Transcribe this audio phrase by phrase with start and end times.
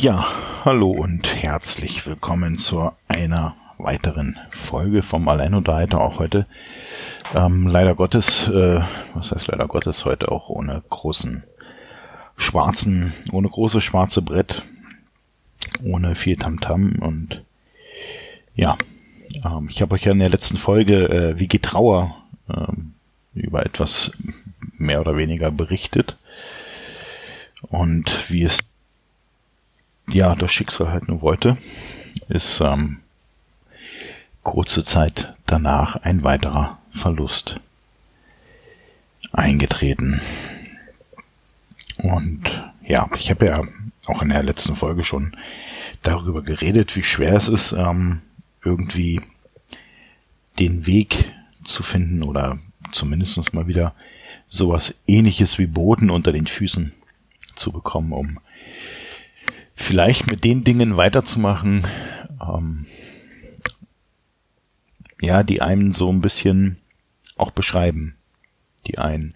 [0.00, 0.28] Ja,
[0.64, 6.46] hallo und herzlich willkommen zu einer weiteren Folge vom Alleinunterhalter auch heute.
[7.34, 8.80] Ähm, leider Gottes, äh,
[9.14, 11.42] was heißt leider Gottes, heute auch ohne großen
[12.36, 14.62] schwarzen, ohne große schwarze Brett,
[15.82, 17.44] ohne viel Tamtam -Tam und
[18.54, 18.78] ja,
[19.44, 22.14] ähm, ich habe euch ja in der letzten Folge äh, Wie geht Trauer
[22.48, 22.94] ähm,
[23.34, 24.12] über etwas
[24.76, 26.16] mehr oder weniger berichtet
[27.62, 28.67] und wie es
[30.08, 31.56] ja das Schicksal halt nur wollte,
[32.28, 33.00] ist ähm,
[34.42, 37.60] kurze Zeit danach ein weiterer Verlust
[39.32, 40.20] eingetreten.
[41.98, 42.42] Und
[42.82, 43.62] ja, ich habe ja
[44.06, 45.36] auch in der letzten Folge schon
[46.02, 48.22] darüber geredet, wie schwer es ist, ähm,
[48.64, 49.20] irgendwie
[50.58, 52.58] den Weg zu finden oder
[52.92, 53.94] zumindest mal wieder
[54.48, 56.92] sowas ähnliches wie Boden unter den Füßen
[57.54, 58.38] zu bekommen, um
[59.78, 61.86] vielleicht mit den Dingen weiterzumachen,
[62.42, 62.84] ähm,
[65.20, 66.78] ja, die einen so ein bisschen
[67.36, 68.16] auch beschreiben,
[68.86, 69.34] die einen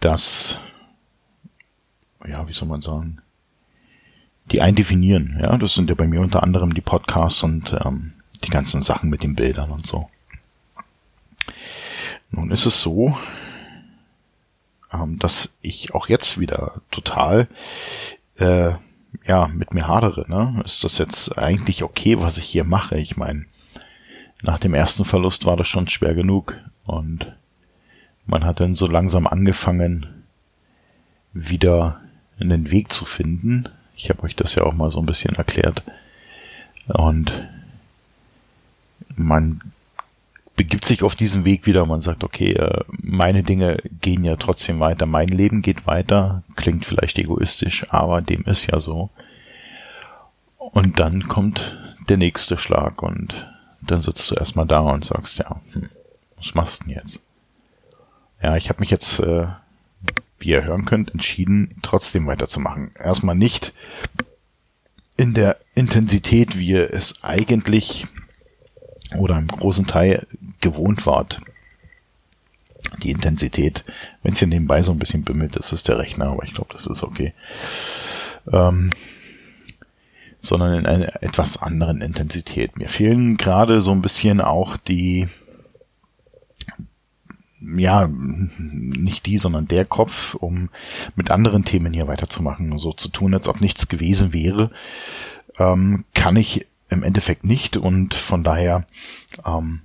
[0.00, 0.58] das,
[2.26, 3.22] ja, wie soll man sagen,
[4.50, 8.12] die einen definieren, ja, das sind ja bei mir unter anderem die Podcasts und ähm,
[8.44, 10.10] die ganzen Sachen mit den Bildern und so.
[12.32, 13.16] Nun ist es so,
[14.92, 17.48] ähm, dass ich auch jetzt wieder total
[18.36, 18.72] äh,
[19.30, 20.24] ja mit mir hadere.
[20.28, 20.60] Ne?
[20.64, 22.98] Ist das jetzt eigentlich okay, was ich hier mache?
[22.98, 23.46] Ich meine,
[24.42, 27.32] nach dem ersten Verlust war das schon schwer genug und
[28.26, 30.24] man hat dann so langsam angefangen,
[31.32, 32.00] wieder
[32.40, 33.68] einen Weg zu finden.
[33.94, 35.82] Ich habe euch das ja auch mal so ein bisschen erklärt.
[36.88, 37.48] Und
[39.14, 39.60] man
[40.60, 41.86] begibt sich auf diesen Weg wieder.
[41.86, 45.06] Man sagt, okay, äh, meine Dinge gehen ja trotzdem weiter.
[45.06, 46.42] Mein Leben geht weiter.
[46.54, 49.08] Klingt vielleicht egoistisch, aber dem ist ja so.
[50.58, 51.78] Und dann kommt
[52.10, 53.50] der nächste Schlag und
[53.80, 55.88] dann sitzt du erstmal da und sagst, ja, hm,
[56.36, 57.22] was machst du denn jetzt?
[58.42, 59.46] Ja, ich habe mich jetzt, äh,
[60.40, 62.90] wie ihr hören könnt, entschieden, trotzdem weiterzumachen.
[63.02, 63.72] Erstmal nicht
[65.16, 68.06] in der Intensität, wie ihr es eigentlich
[69.16, 70.26] oder im großen Teil
[70.60, 71.40] gewohnt wart.
[73.02, 73.84] Die Intensität,
[74.22, 76.72] wenn es hier nebenbei so ein bisschen bimmelt, das ist der Rechner, aber ich glaube,
[76.72, 77.34] das ist okay.
[78.50, 78.90] Ähm,
[80.40, 82.78] sondern in einer etwas anderen Intensität.
[82.78, 85.28] Mir fehlen gerade so ein bisschen auch die,
[87.60, 90.70] ja, nicht die, sondern der Kopf, um
[91.14, 92.78] mit anderen Themen hier weiterzumachen.
[92.78, 94.70] So zu tun, als ob nichts gewesen wäre,
[95.58, 98.84] ähm, kann ich im Endeffekt nicht und von daher
[99.46, 99.80] ähm,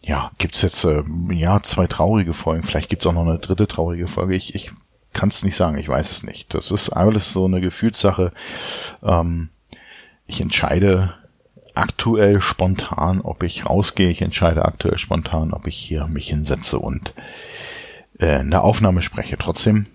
[0.00, 2.62] ja, gibt's jetzt äh, ja zwei traurige Folgen.
[2.62, 4.34] Vielleicht gibt's auch noch eine dritte traurige Folge.
[4.34, 4.72] Ich, ich
[5.12, 6.54] kann es nicht sagen, ich weiß es nicht.
[6.54, 8.32] Das ist alles so eine Gefühlssache.
[9.02, 9.50] Ähm,
[10.26, 11.14] ich entscheide
[11.74, 14.10] aktuell spontan, ob ich rausgehe.
[14.10, 17.14] Ich entscheide aktuell spontan, ob ich hier mich hinsetze und
[18.18, 19.36] äh, eine Aufnahme spreche.
[19.36, 19.86] Trotzdem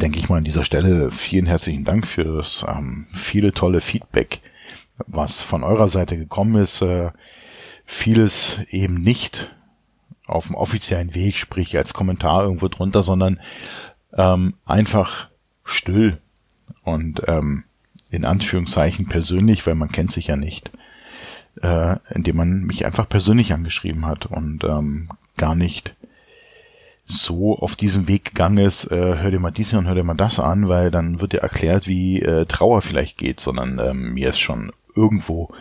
[0.00, 4.40] denke ich mal an dieser Stelle vielen herzlichen Dank für das ähm, viele tolle Feedback,
[5.06, 6.82] was von eurer Seite gekommen ist.
[6.82, 7.10] Äh,
[7.84, 9.54] vieles eben nicht
[10.26, 13.40] auf dem offiziellen Weg, sprich als Kommentar irgendwo drunter, sondern
[14.12, 15.28] ähm, einfach
[15.64, 16.18] still
[16.82, 17.64] und ähm,
[18.10, 20.70] in Anführungszeichen persönlich, weil man kennt sich ja nicht,
[21.62, 25.94] äh, indem man mich einfach persönlich angeschrieben hat und ähm, gar nicht
[27.06, 30.14] so auf diesem Weg gegangen ist, äh, hör dir mal dies und hör dir mal
[30.14, 34.30] das an, weil dann wird dir erklärt, wie äh, Trauer vielleicht geht, sondern ähm, mir
[34.30, 35.52] ist schon irgendwo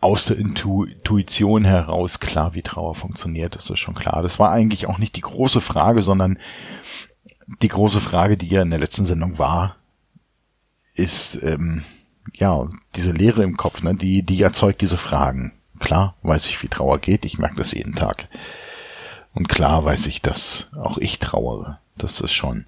[0.00, 3.54] aus der Intuition heraus klar, wie Trauer funktioniert.
[3.54, 4.20] Das ist schon klar.
[4.22, 6.38] Das war eigentlich auch nicht die große Frage, sondern
[7.60, 9.76] die große Frage, die ja in der letzten Sendung war,
[10.94, 11.84] ist ähm,
[12.34, 13.94] ja diese Leere im Kopf, ne?
[13.94, 15.52] die die erzeugt diese Fragen.
[15.78, 17.24] Klar weiß ich, wie Trauer geht.
[17.24, 18.28] Ich merke das jeden Tag.
[19.34, 21.78] Und klar weiß ich, dass auch ich trauere.
[21.96, 22.66] Das ist schon,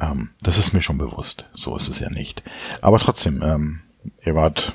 [0.00, 1.46] ähm, das ist mir schon bewusst.
[1.52, 2.42] So ist es ja nicht.
[2.80, 3.80] Aber trotzdem, ähm,
[4.24, 4.74] ihr wart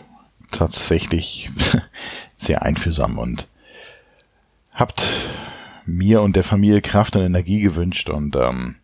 [0.52, 1.50] tatsächlich
[2.36, 3.48] sehr einfühlsam und
[4.74, 5.04] habt
[5.86, 8.76] mir und der Familie Kraft und Energie gewünscht und ähm,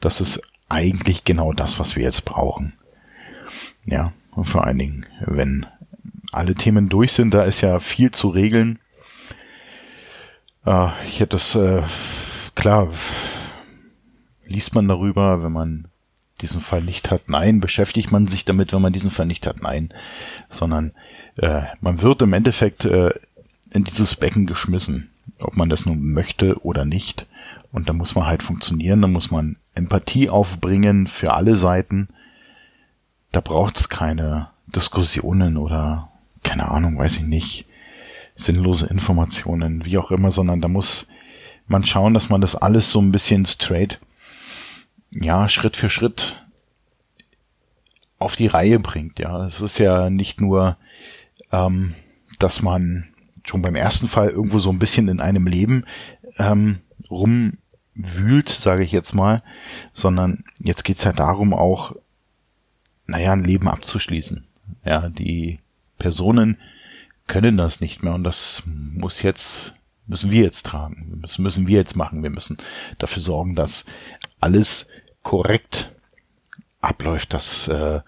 [0.00, 2.74] das ist eigentlich genau das, was wir jetzt brauchen.
[3.84, 5.66] Ja, und vor allen Dingen, wenn
[6.32, 8.78] alle Themen durch sind, da ist ja viel zu regeln.
[10.64, 11.82] Äh, ich hätte das, äh,
[12.54, 12.88] klar,
[14.46, 15.88] liest man darüber, wenn man
[16.42, 17.28] diesen Fall nicht hat.
[17.28, 19.62] Nein, beschäftigt man sich damit, wenn man diesen Fall nicht hat.
[19.62, 19.92] Nein,
[20.50, 20.92] sondern
[21.38, 23.10] äh, man wird im Endeffekt äh,
[23.70, 27.26] in dieses Becken geschmissen, ob man das nun möchte oder nicht.
[27.72, 32.08] Und da muss man halt funktionieren, da muss man Empathie aufbringen für alle Seiten.
[33.30, 36.10] Da braucht's keine Diskussionen oder
[36.42, 37.66] keine Ahnung, weiß ich nicht,
[38.36, 41.06] sinnlose Informationen, wie auch immer, sondern da muss
[41.66, 44.00] man schauen, dass man das alles so ein bisschen straight,
[45.14, 46.44] ja, Schritt für Schritt
[48.18, 49.18] auf die Reihe bringt.
[49.18, 50.76] Ja, es ist ja nicht nur,
[51.50, 51.94] ähm,
[52.38, 53.08] dass man
[53.44, 55.84] schon beim ersten Fall irgendwo so ein bisschen in einem Leben
[56.38, 56.78] ähm,
[57.10, 59.42] rumwühlt, sage ich jetzt mal,
[59.92, 61.96] sondern jetzt geht's ja darum, auch,
[63.06, 64.46] naja, ein Leben abzuschließen.
[64.84, 65.58] Ja, die
[65.98, 66.58] Personen
[67.26, 69.74] können das nicht mehr und das muss jetzt,
[70.06, 71.18] müssen wir jetzt tragen.
[71.22, 72.22] Das müssen wir jetzt machen.
[72.22, 72.58] Wir müssen
[72.98, 73.84] dafür sorgen, dass
[74.40, 74.86] alles
[75.22, 75.90] korrekt
[76.80, 78.00] abläuft, dass äh,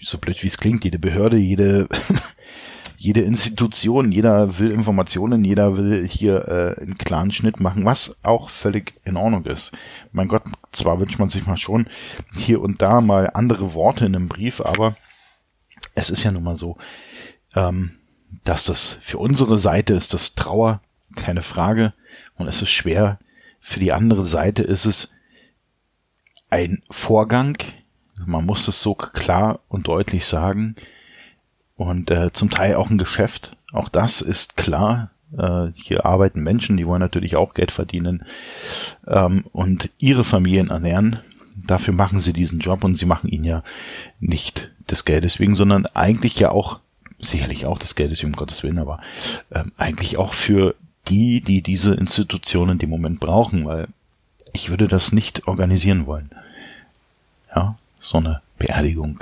[0.00, 1.88] so blöd wie es klingt, jede Behörde, jede
[2.98, 8.48] jede Institution, jeder will Informationen, jeder will hier äh, einen klaren Schnitt machen, was auch
[8.48, 9.72] völlig in Ordnung ist.
[10.12, 10.42] Mein Gott,
[10.72, 11.88] zwar wünscht man sich mal schon
[12.36, 14.96] hier und da mal andere Worte in einem Brief, aber
[15.94, 16.78] es ist ja nun mal so,
[17.54, 17.92] ähm,
[18.44, 20.80] dass das für unsere Seite ist das Trauer,
[21.14, 21.92] keine Frage,
[22.34, 23.18] und es ist schwer.
[23.60, 25.08] Für die andere Seite ist es
[26.50, 27.58] ein Vorgang,
[28.24, 30.76] man muss es so klar und deutlich sagen,
[31.76, 33.56] und äh, zum Teil auch ein Geschäft.
[33.72, 35.10] Auch das ist klar.
[35.36, 38.24] Äh, hier arbeiten Menschen, die wollen natürlich auch Geld verdienen
[39.06, 41.20] ähm, und ihre Familien ernähren.
[41.54, 43.62] Dafür machen sie diesen Job und sie machen ihn ja
[44.20, 46.80] nicht des Geldes wegen, sondern eigentlich ja auch,
[47.18, 49.00] sicherlich auch des Geldes um Gottes Willen, aber
[49.50, 50.74] ähm, eigentlich auch für
[51.08, 53.88] die, die diese Institutionen in dem Moment brauchen, weil
[54.56, 56.30] ich würde das nicht organisieren wollen.
[57.54, 59.20] Ja, so eine Beerdigung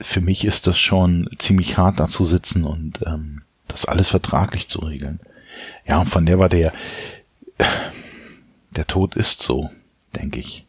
[0.00, 4.68] für mich ist das schon ziemlich hart da zu sitzen und ähm, das alles vertraglich
[4.68, 5.20] zu regeln.
[5.86, 6.72] Ja, und von der war der,
[8.70, 9.70] der Tod ist so,
[10.14, 10.66] denke ich.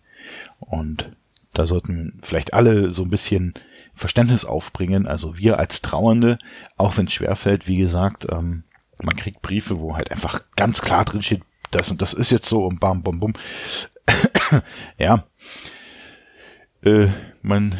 [0.59, 1.11] Und
[1.53, 3.53] da sollten vielleicht alle so ein bisschen
[3.93, 5.07] Verständnis aufbringen.
[5.07, 6.37] Also wir als Trauernde,
[6.77, 8.63] auch wenn es schwerfällt, wie gesagt, ähm,
[9.03, 12.47] man kriegt Briefe, wo halt einfach ganz klar drin steht, das und das ist jetzt
[12.47, 13.33] so und bam, bam, bum.
[14.97, 15.23] ja.
[16.83, 17.07] Äh,
[17.41, 17.75] man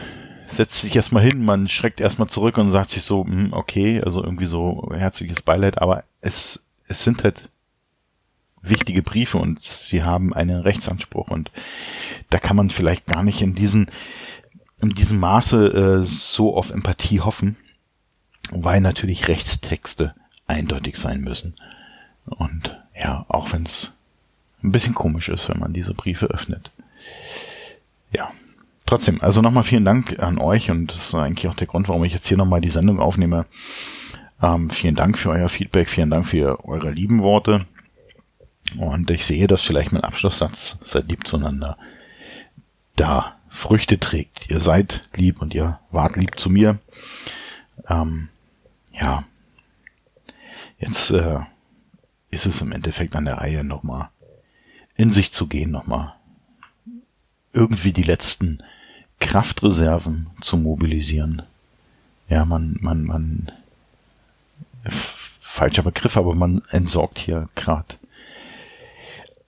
[0.48, 4.24] setzt sich erstmal hin, man schreckt erstmal zurück und sagt sich so, hm, okay, also
[4.24, 7.50] irgendwie so herzliches Beileid, aber es, es sind halt
[8.62, 11.52] wichtige Briefe und sie haben einen Rechtsanspruch und
[12.30, 13.90] da kann man vielleicht gar nicht in diesen
[14.82, 17.58] in diesem Maße äh, so auf Empathie hoffen,
[18.52, 20.14] weil natürlich Rechtstexte
[20.46, 21.56] eindeutig sein müssen.
[22.26, 23.96] Und ja, auch wenn es
[24.64, 26.72] ein bisschen komisch ist, wenn man diese Briefe öffnet.
[28.12, 28.32] Ja,
[28.86, 32.04] trotzdem, also nochmal vielen Dank an euch und das ist eigentlich auch der Grund, warum
[32.04, 33.46] ich jetzt hier nochmal die Sendung aufnehme.
[34.42, 37.66] Ähm, vielen Dank für euer Feedback, vielen Dank für eure lieben Worte.
[38.78, 41.78] Und ich sehe, dass vielleicht mein Abschlusssatz, seid lieb zueinander,
[42.96, 44.50] da Früchte trägt.
[44.50, 46.80] Ihr seid lieb und ihr wart lieb zu mir.
[47.88, 48.30] Ähm,
[48.92, 49.24] ja,
[50.80, 51.40] jetzt äh,
[52.32, 54.10] ist es im Endeffekt an der Reihe nochmal
[54.96, 56.14] in sich zu gehen, nochmal
[57.54, 58.60] irgendwie die letzten
[59.20, 61.44] Kraftreserven zu mobilisieren.
[62.30, 63.52] Ja, man, man, man,
[64.90, 67.96] falscher Begriff, aber man entsorgt hier gerade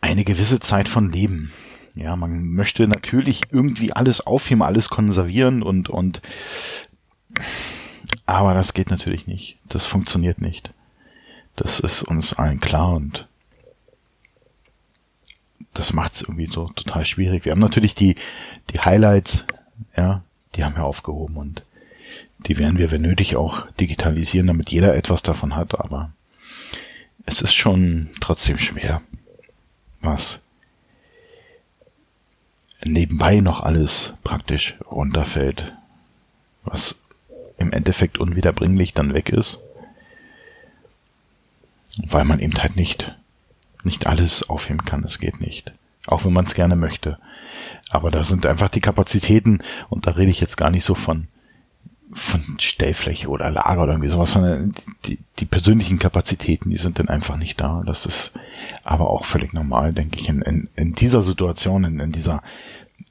[0.02, 1.52] eine gewisse Zeit von Leben.
[1.96, 6.21] Ja, man möchte natürlich irgendwie alles aufheben, alles konservieren und, und,
[8.26, 9.57] aber das geht natürlich nicht.
[9.68, 10.71] Das funktioniert nicht.
[11.59, 13.28] Das ist uns allen klar und
[15.73, 17.44] das macht es irgendwie so total schwierig.
[17.44, 18.16] Wir haben natürlich die,
[18.69, 19.45] die Highlights,
[19.97, 20.23] ja,
[20.56, 21.66] die haben wir aufgehoben und
[22.47, 26.13] die werden wir, wenn nötig, auch digitalisieren, damit jeder etwas davon hat, aber
[27.25, 29.01] es ist schon trotzdem schwer,
[29.99, 30.39] was
[32.85, 35.73] nebenbei noch alles praktisch runterfällt,
[36.63, 37.01] was
[37.57, 39.59] im Endeffekt unwiederbringlich dann weg ist,
[42.08, 43.16] weil man eben halt nicht,
[43.84, 45.74] nicht alles aufheben kann, es geht nicht,
[46.08, 47.18] auch wenn man es gerne möchte.
[47.90, 51.28] Aber da sind einfach die Kapazitäten, und da rede ich jetzt gar nicht so von,
[52.12, 54.74] von Stellfläche oder Lager oder irgendwie sowas, sondern
[55.06, 57.84] die, die persönlichen Kapazitäten, die sind dann einfach nicht da.
[57.86, 58.34] Das ist
[58.84, 62.42] aber auch völlig normal, denke ich, in, in, in dieser Situation, in, in dieser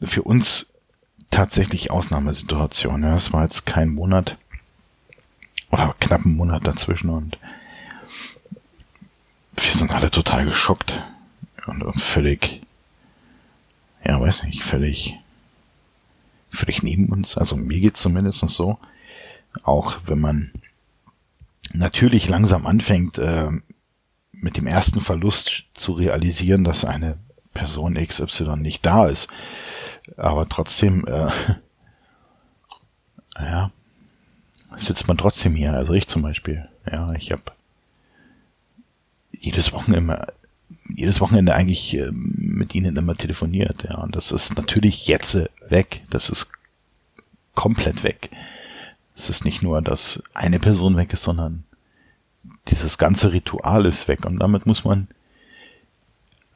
[0.02, 0.70] für uns
[1.30, 3.02] tatsächlich Ausnahmesituation.
[3.02, 4.36] Ja, es war jetzt kein Monat
[5.70, 7.38] oder knapp ein Monat dazwischen und
[9.64, 11.02] wir sind alle total geschockt
[11.66, 12.62] und, und völlig
[14.04, 15.18] ja, weiß nicht, völlig,
[16.48, 17.36] völlig neben uns.
[17.36, 18.78] Also mir geht's zumindest so.
[19.62, 20.52] Auch wenn man
[21.72, 23.50] natürlich langsam anfängt, äh,
[24.32, 27.18] mit dem ersten Verlust zu realisieren, dass eine
[27.54, 29.28] Person XY nicht da ist.
[30.16, 31.30] Aber trotzdem, äh,
[33.38, 33.70] ja,
[34.76, 35.74] sitzt man trotzdem hier.
[35.74, 36.68] Also ich zum Beispiel.
[36.90, 37.42] Ja, ich habe
[39.40, 40.32] jedes Wochenende,
[40.88, 43.84] jedes Wochenende eigentlich äh, mit ihnen immer telefoniert.
[43.84, 46.02] Ja, und das ist natürlich jetzt weg.
[46.10, 46.50] Das ist
[47.54, 48.30] komplett weg.
[49.14, 51.64] Es ist nicht nur, dass eine Person weg ist, sondern
[52.68, 54.24] dieses ganze Ritual ist weg.
[54.24, 55.08] Und damit muss man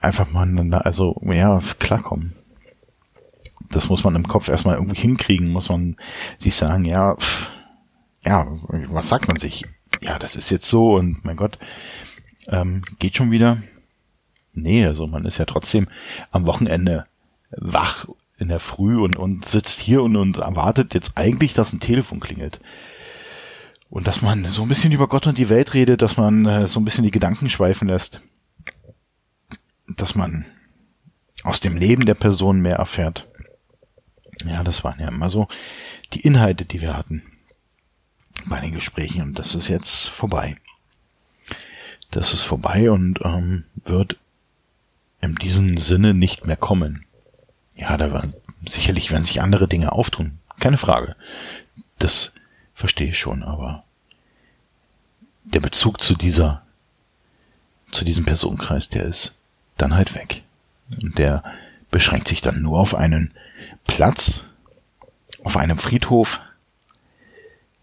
[0.01, 2.35] einfach mal, also, ja, klarkommen.
[3.71, 5.97] Das muss man im Kopf erstmal irgendwie hinkriegen, muss man
[6.39, 7.51] sich sagen, ja, pff,
[8.25, 8.47] ja,
[8.91, 9.65] was sagt man sich?
[10.01, 11.59] Ja, das ist jetzt so und mein Gott,
[12.53, 13.63] ähm, geht schon wieder?
[14.53, 15.89] Nee, also man ist ja trotzdem
[16.31, 17.07] am Wochenende
[17.51, 18.07] wach
[18.39, 22.21] in der Früh und, und sitzt hier und, und erwartet jetzt eigentlich, dass ein Telefon
[22.21, 22.61] klingelt.
[23.89, 26.67] Und dass man so ein bisschen über Gott und die Welt redet, dass man äh,
[26.67, 28.23] so ein bisschen die Gedanken schweifen lässt.
[29.87, 30.47] Dass man
[31.45, 33.29] aus dem Leben der Person mehr erfährt.
[34.47, 35.47] Ja, das waren ja immer so
[36.15, 37.23] die Inhalte, die wir hatten
[38.47, 39.23] bei den Gesprächen.
[39.23, 40.57] Und das ist jetzt vorbei.
[42.13, 44.19] Das ist vorbei und ähm, wird
[45.23, 47.07] in diesem Sinne nicht mehr kommen.
[47.75, 48.29] Ja, da war,
[48.67, 50.39] sicherlich werden sich andere Dinge auftun.
[50.61, 51.17] Keine Frage.
[51.99, 52.33] Das
[52.75, 53.85] verstehe ich schon, aber
[55.45, 56.63] der Bezug zu dieser,
[57.93, 59.37] zu diesem Personenkreis, der ist
[59.79, 60.43] dann halt weg.
[61.01, 61.43] Und der
[61.91, 63.33] beschränkt sich dann nur auf einen
[63.87, 64.45] Platz,
[65.45, 66.41] auf einem Friedhof,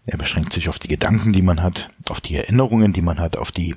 [0.06, 3.36] er beschränkt sich auf die Gedanken, die man hat, auf die Erinnerungen, die man hat,
[3.36, 3.76] auf die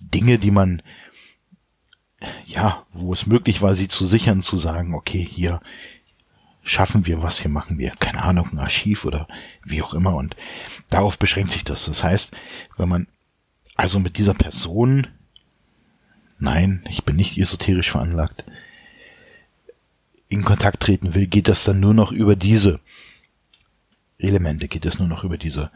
[0.00, 0.82] Dinge, die man,
[2.46, 5.60] ja, wo es möglich war, sie zu sichern, zu sagen, okay, hier
[6.62, 9.26] schaffen wir was, hier machen wir, keine Ahnung, ein Archiv oder
[9.64, 10.14] wie auch immer.
[10.14, 10.36] Und
[10.88, 11.86] darauf beschränkt sich das.
[11.86, 12.36] Das heißt,
[12.76, 13.06] wenn man
[13.74, 15.06] also mit dieser Person,
[16.38, 18.44] nein, ich bin nicht esoterisch veranlagt,
[20.28, 22.80] in Kontakt treten will, geht das dann nur noch über diese
[24.18, 25.70] Elemente geht es nur noch über diese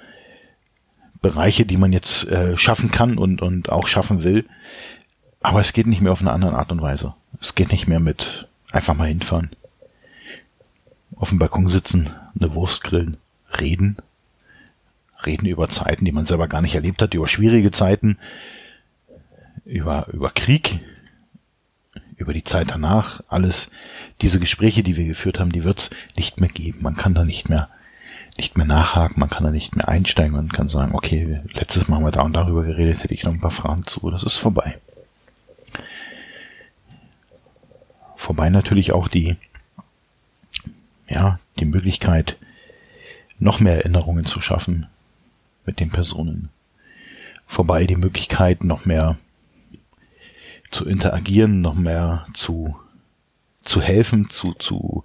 [1.23, 4.45] Bereiche, die man jetzt äh, schaffen kann und, und auch schaffen will.
[5.41, 7.15] Aber es geht nicht mehr auf eine andere Art und Weise.
[7.41, 9.51] Es geht nicht mehr mit einfach mal hinfahren,
[11.17, 13.17] auf dem Balkon sitzen, eine Wurst grillen,
[13.61, 13.97] reden,
[15.25, 18.19] reden über Zeiten, die man selber gar nicht erlebt hat, über schwierige Zeiten,
[19.65, 20.81] über, über Krieg,
[22.17, 23.71] über die Zeit danach, alles
[24.21, 26.83] diese Gespräche, die wir geführt haben, die wird's nicht mehr geben.
[26.83, 27.69] Man kann da nicht mehr
[28.37, 31.97] nicht mehr nachhaken, man kann da nicht mehr einsteigen, man kann sagen, okay, letztes Mal
[31.97, 34.39] haben wir da und darüber geredet, hätte ich noch ein paar Fragen zu, das ist
[34.39, 34.79] vorbei.
[38.17, 39.37] Vorbei natürlich auch die,
[41.09, 42.37] ja, die Möglichkeit,
[43.39, 44.87] noch mehr Erinnerungen zu schaffen
[45.67, 46.49] mit den Personen.
[47.47, 49.19] Vorbei die Möglichkeit, noch mehr
[50.71, 52.77] zu interagieren, noch mehr zu,
[53.63, 55.05] zu helfen, zu, zu,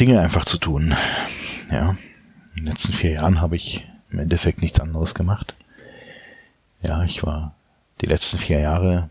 [0.00, 0.94] Dinge einfach zu tun.
[1.70, 1.96] Ja,
[2.50, 5.54] in den letzten vier Jahren habe ich im Endeffekt nichts anderes gemacht.
[6.82, 7.54] Ja, ich war
[8.00, 9.10] die letzten vier Jahre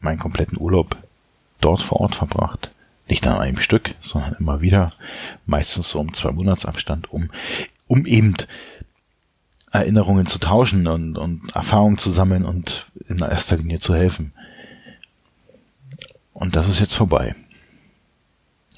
[0.00, 0.96] meinen kompletten Urlaub
[1.60, 2.70] dort vor Ort verbracht.
[3.08, 4.92] Nicht an einem Stück, sondern immer wieder,
[5.44, 7.30] meistens so um zwei Monatsabstand, um,
[7.86, 8.34] um eben
[9.72, 14.32] Erinnerungen zu tauschen und, und Erfahrungen zu sammeln und in erster Linie zu helfen.
[16.32, 17.34] Und das ist jetzt vorbei.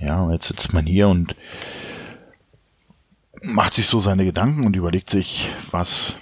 [0.01, 1.37] Ja, jetzt sitzt man hier und
[3.43, 6.17] macht sich so seine Gedanken und überlegt sich, was,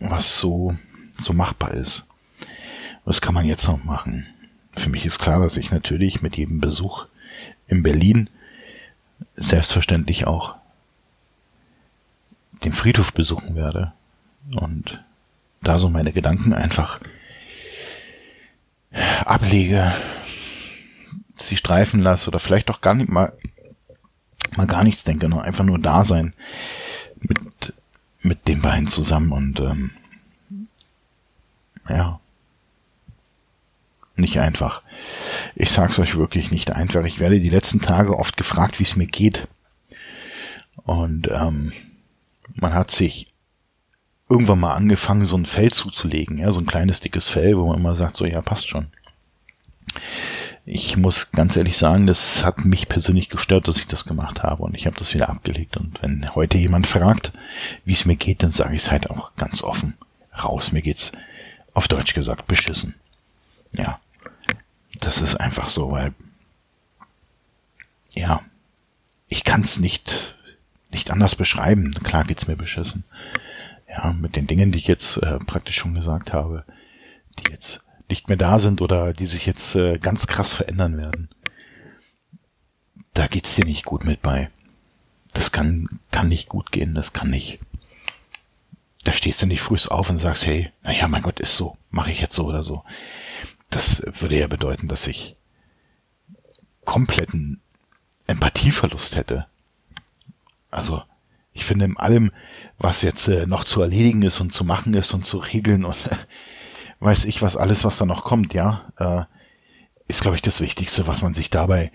[0.00, 0.76] was so,
[1.18, 2.06] so machbar ist.
[3.04, 4.26] Was kann man jetzt noch machen?
[4.72, 7.06] Für mich ist klar, dass ich natürlich mit jedem Besuch
[7.66, 8.28] in Berlin
[9.36, 10.56] selbstverständlich auch
[12.64, 13.92] den Friedhof besuchen werde
[14.56, 15.02] und
[15.62, 17.00] da so meine Gedanken einfach
[19.24, 19.92] ablege,
[21.38, 23.32] sie streifen lasse oder vielleicht auch gar nicht mal,
[24.56, 26.34] mal gar nichts denke, nur einfach nur da sein
[27.20, 27.72] mit,
[28.22, 29.90] mit den beiden zusammen und ähm,
[31.88, 32.20] ja,
[34.16, 34.82] nicht einfach.
[35.54, 37.04] Ich sag's euch wirklich nicht einfach.
[37.04, 39.48] Ich werde die letzten Tage oft gefragt, wie es mir geht.
[40.84, 41.72] Und ähm,
[42.54, 43.32] man hat sich
[44.30, 47.78] irgendwann mal angefangen, so ein Fell zuzulegen, ja, so ein kleines dickes Fell, wo man
[47.78, 48.86] immer sagt, so ja, passt schon.
[50.64, 54.62] Ich muss ganz ehrlich sagen, das hat mich persönlich gestört, dass ich das gemacht habe
[54.62, 55.76] und ich habe das wieder abgelegt.
[55.76, 57.32] Und wenn heute jemand fragt,
[57.84, 59.94] wie es mir geht, dann sage ich es halt auch ganz offen
[60.42, 60.70] raus.
[60.70, 61.10] Mir geht's
[61.74, 62.94] auf Deutsch gesagt beschissen.
[63.72, 63.98] Ja,
[65.00, 66.14] das ist einfach so, weil
[68.14, 68.42] ja,
[69.28, 70.36] ich kann es nicht,
[70.92, 71.90] nicht anders beschreiben.
[72.04, 73.04] Klar geht's mir beschissen.
[73.90, 76.64] Ja, mit den Dingen, die ich jetzt äh, praktisch schon gesagt habe,
[77.38, 81.28] die jetzt nicht mehr da sind oder die sich jetzt äh, ganz krass verändern werden.
[83.14, 84.50] Da geht's dir nicht gut mit bei.
[85.32, 87.60] Das kann, kann nicht gut gehen, das kann nicht.
[89.04, 92.10] Da stehst du nicht früh auf und sagst, hey, naja, mein Gott, ist so, mache
[92.10, 92.84] ich jetzt so oder so.
[93.70, 95.36] Das würde ja bedeuten, dass ich
[96.84, 97.60] kompletten
[98.26, 99.46] Empathieverlust hätte.
[100.70, 101.02] Also,
[101.52, 102.30] ich finde in allem,
[102.78, 106.06] was jetzt äh, noch zu erledigen ist und zu machen ist und zu regeln und
[106.06, 106.16] äh,
[107.00, 109.22] weiß ich was, alles, was da noch kommt, ja, äh,
[110.08, 111.92] ist, glaube ich, das Wichtigste, was man sich dabei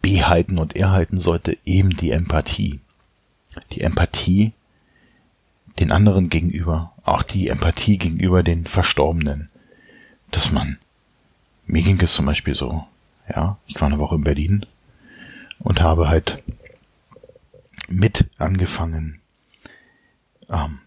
[0.00, 2.80] behalten und erhalten sollte, eben die Empathie.
[3.72, 4.52] Die Empathie
[5.78, 9.48] den anderen gegenüber, auch die Empathie gegenüber den Verstorbenen.
[10.30, 10.78] Dass man,
[11.66, 12.84] mir ging es zum Beispiel so,
[13.28, 14.66] ja, ich war eine Woche in Berlin
[15.58, 16.42] und habe halt
[17.92, 19.20] mit angefangen,
[20.50, 20.80] ähm,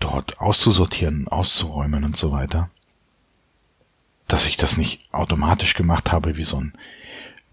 [0.00, 2.70] dort auszusortieren, auszuräumen und so weiter.
[4.28, 6.72] Dass ich das nicht automatisch gemacht habe wie so ein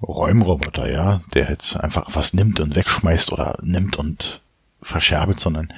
[0.02, 4.42] Räumroboter, ja, der jetzt einfach was nimmt und wegschmeißt oder nimmt und
[4.82, 5.74] verscherbelt, sondern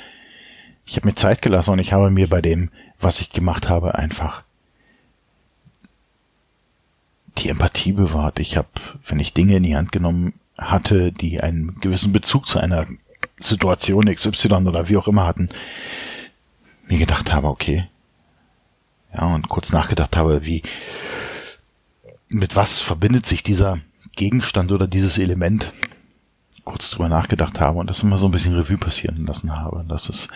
[0.86, 2.70] ich habe mir Zeit gelassen und ich habe mir bei dem,
[3.00, 4.44] was ich gemacht habe, einfach
[7.38, 8.40] die Empathie bewahrt.
[8.40, 8.70] Ich habe,
[9.06, 12.88] wenn ich Dinge in die Hand genommen hatte, die einen gewissen Bezug zu einer
[13.42, 15.50] Situation XY oder wie auch immer hatten,
[16.88, 17.88] mir gedacht habe, okay,
[19.16, 20.64] ja, und kurz nachgedacht habe, wie,
[22.28, 23.80] mit was verbindet sich dieser
[24.16, 25.74] Gegenstand oder dieses Element,
[26.64, 29.84] kurz drüber nachgedacht habe und das immer so ein bisschen Revue passieren lassen habe.
[29.88, 30.30] Das ist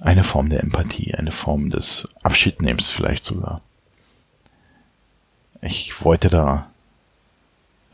[0.00, 3.60] eine Form der Empathie, eine Form des Abschiednehmens vielleicht sogar.
[5.62, 6.70] Ich wollte da,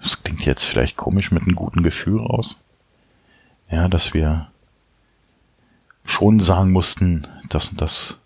[0.02, 2.62] das klingt jetzt vielleicht komisch, mit einem guten Gefühl raus.
[3.73, 4.52] Ja, dass wir
[6.05, 8.21] schon sagen mussten, das und das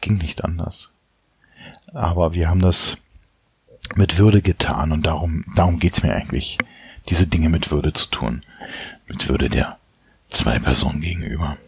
[0.00, 0.94] ging nicht anders.
[1.92, 2.96] Aber wir haben das
[3.94, 6.56] mit Würde getan und darum, darum geht's mir eigentlich,
[7.10, 8.42] diese Dinge mit Würde zu tun.
[9.06, 9.78] Mit Würde der
[10.30, 11.58] zwei Personen gegenüber.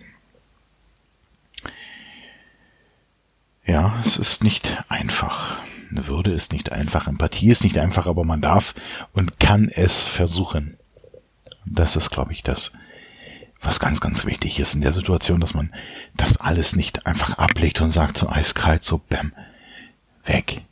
[3.67, 5.61] Ja, es ist nicht einfach.
[5.91, 8.75] Eine Würde ist nicht einfach, Empathie ist nicht einfach, aber man darf
[9.13, 10.79] und kann es versuchen.
[11.67, 12.73] Das ist, glaube ich, das,
[13.61, 15.73] was ganz, ganz wichtig ist in der Situation, dass man
[16.17, 19.33] das alles nicht einfach ablegt und sagt so eiskalt, so bäm,
[20.25, 20.63] weg.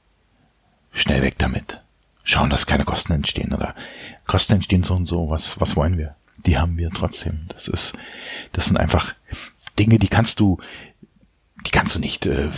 [0.93, 1.83] Schnell weg damit.
[2.23, 3.75] Schauen, dass keine Kosten entstehen oder
[4.27, 5.31] Kosten entstehen so und so.
[5.31, 6.17] Was, was wollen wir?
[6.39, 7.47] Die haben wir trotzdem.
[7.49, 7.95] Das ist,
[8.53, 9.15] das sind einfach
[9.79, 10.59] Dinge, die kannst du,
[11.67, 12.49] die kannst du nicht äh,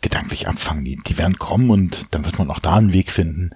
[0.00, 0.84] gedanklich abfangen.
[0.84, 3.50] Die, die werden kommen und dann wird man auch da einen Weg finden.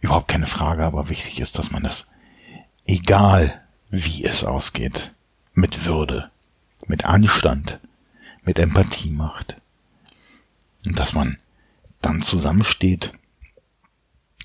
[0.00, 2.08] Überhaupt keine Frage, aber wichtig ist, dass man das,
[2.86, 5.12] egal wie es ausgeht,
[5.58, 6.30] mit Würde,
[6.86, 7.80] mit Anstand,
[8.42, 9.60] mit Empathie macht.
[10.86, 11.36] Und dass man
[12.00, 13.12] dann zusammensteht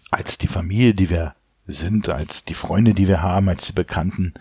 [0.09, 1.35] als die Familie, die wir
[1.67, 4.33] sind, als die Freunde, die wir haben, als die Bekannten,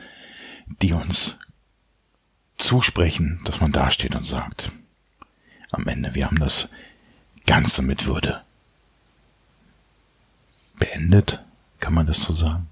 [0.80, 1.38] die uns
[2.56, 4.72] zusprechen, dass man dasteht und sagt,
[5.72, 6.70] am Ende, wir haben das
[7.44, 8.42] Ganze mit Würde
[10.78, 11.44] beendet,
[11.80, 12.71] kann man das so sagen?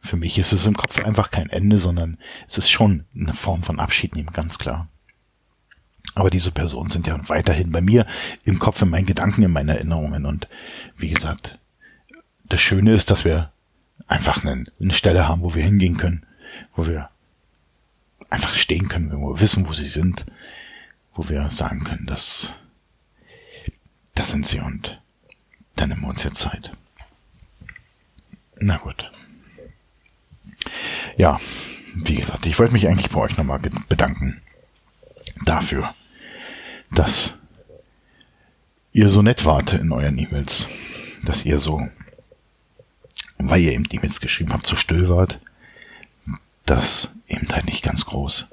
[0.00, 3.62] Für mich ist es im Kopf einfach kein Ende, sondern es ist schon eine Form
[3.62, 4.88] von Abschied nehmen, ganz klar.
[6.14, 8.06] Aber diese Personen sind ja weiterhin bei mir
[8.44, 10.26] im Kopf, in meinen Gedanken, in meinen Erinnerungen.
[10.26, 10.48] Und
[10.96, 11.58] wie gesagt,
[12.48, 13.52] das Schöne ist, dass wir
[14.08, 16.26] einfach eine, eine Stelle haben, wo wir hingehen können,
[16.74, 17.10] wo wir
[18.28, 20.26] einfach stehen können, wo wir wissen, wo sie sind,
[21.14, 22.54] wo wir sagen können, dass
[24.14, 25.00] das sind sie und
[25.76, 26.72] dann nehmen wir uns jetzt Zeit.
[28.58, 29.10] Na gut.
[31.16, 31.40] Ja,
[31.94, 34.40] wie gesagt, ich wollte mich eigentlich bei euch nochmal bedanken
[35.44, 35.92] dafür,
[36.92, 37.34] dass
[38.92, 40.68] ihr so nett wart in euren E-Mails,
[41.24, 41.88] dass ihr so,
[43.38, 45.40] weil ihr eben E-Mails geschrieben habt, so still wart,
[46.64, 48.48] das eben halt nicht ganz groß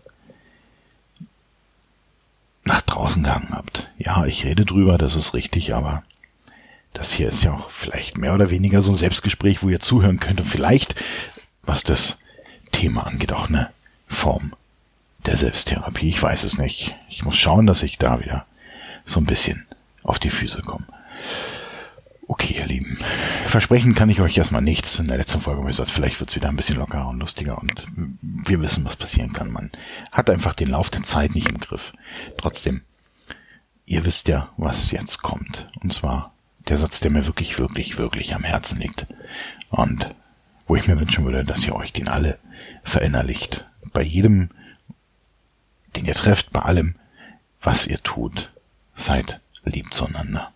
[2.66, 3.90] nach draußen gegangen habt.
[3.98, 6.04] Ja, ich rede drüber, das ist richtig, aber
[6.94, 10.20] das hier ist ja auch vielleicht mehr oder weniger so ein Selbstgespräch, wo ihr zuhören
[10.20, 10.96] könnt und vielleicht,
[11.62, 12.18] was das
[12.72, 13.72] Thema angeht, auch eine
[14.08, 14.54] Form
[15.26, 16.10] der Selbsttherapie.
[16.10, 16.96] Ich weiß es nicht.
[17.10, 18.46] Ich muss schauen, dass ich da wieder
[19.04, 19.66] so ein bisschen
[20.04, 20.86] auf die Füße komme.
[22.30, 22.98] Okay, ihr Lieben.
[23.46, 25.00] Versprechen kann ich euch erstmal nichts.
[25.00, 27.20] In der letzten Folge habe ich gesagt, vielleicht wird es wieder ein bisschen lockerer und
[27.20, 27.88] lustiger und
[28.22, 29.50] wir wissen, was passieren kann.
[29.52, 29.72] Man
[30.12, 31.94] hat einfach den Lauf der Zeit nicht im Griff.
[32.38, 32.82] Trotzdem,
[33.86, 35.70] ihr wisst ja, was jetzt kommt.
[35.82, 36.34] Und zwar
[36.68, 39.08] der Satz, der mir wirklich, wirklich, wirklich am Herzen liegt.
[39.70, 40.14] Und
[40.68, 42.38] wo ich mir wünschen würde, dass ihr euch den alle
[42.84, 43.68] verinnerlicht.
[43.94, 44.50] Bei jedem,
[45.96, 46.96] den ihr trefft, bei allem,
[47.62, 48.52] was ihr tut,
[48.94, 50.54] seid lieb zueinander.